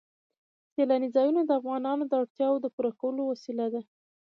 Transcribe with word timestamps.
سیلانی 0.73 1.09
ځایونه 1.15 1.41
د 1.45 1.51
افغانانو 1.59 2.03
د 2.07 2.13
اړتیاوو 2.21 2.61
د 2.63 2.67
پوره 2.75 2.91
کولو 3.01 3.21
وسیله 3.31 3.65
ده. 3.73 3.81